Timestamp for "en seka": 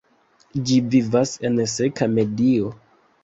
1.49-2.09